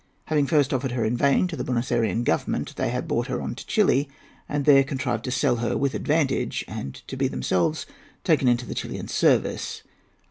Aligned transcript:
Having 0.25 0.47
first 0.47 0.73
offered 0.73 0.93
her 0.93 1.05
in 1.05 1.15
vain 1.15 1.45
to 1.47 1.55
the 1.55 1.63
Buenos 1.63 1.91
Ayrean 1.91 2.23
Government, 2.23 2.75
they 2.75 2.89
had 2.89 3.07
brought 3.07 3.27
her 3.27 3.39
on 3.39 3.53
to 3.53 3.63
Chili, 3.67 4.09
and 4.49 4.65
there 4.65 4.83
contrived 4.83 5.23
to 5.25 5.29
sell 5.29 5.57
her 5.57 5.77
with 5.77 5.93
advantage 5.93 6.65
and 6.67 6.95
to 7.07 7.15
be 7.15 7.27
themselves 7.27 7.85
taken 8.23 8.47
into 8.47 8.65
the 8.65 8.73
Chilian 8.73 9.07
service. 9.07 9.83